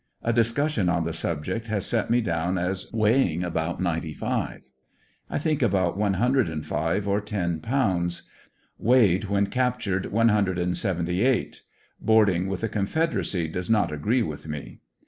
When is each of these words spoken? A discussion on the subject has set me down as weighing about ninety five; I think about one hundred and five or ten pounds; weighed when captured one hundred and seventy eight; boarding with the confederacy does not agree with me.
A 0.23 0.33
discussion 0.33 0.89
on 0.89 1.03
the 1.05 1.13
subject 1.13 1.67
has 1.67 1.85
set 1.85 2.09
me 2.09 2.21
down 2.21 2.57
as 2.57 2.91
weighing 2.91 3.43
about 3.43 3.79
ninety 3.79 4.13
five; 4.13 4.61
I 5.29 5.37
think 5.37 5.61
about 5.61 5.95
one 5.95 6.15
hundred 6.15 6.49
and 6.49 6.65
five 6.65 7.07
or 7.07 7.21
ten 7.21 7.59
pounds; 7.59 8.23
weighed 8.79 9.25
when 9.25 9.45
captured 9.45 10.07
one 10.07 10.29
hundred 10.29 10.57
and 10.57 10.75
seventy 10.75 11.21
eight; 11.21 11.61
boarding 11.99 12.47
with 12.47 12.61
the 12.61 12.67
confederacy 12.67 13.47
does 13.47 13.69
not 13.69 13.91
agree 13.91 14.23
with 14.23 14.47
me. 14.47 14.79